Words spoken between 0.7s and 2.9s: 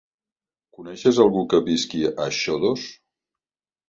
Coneixes algú que visqui a Xodos?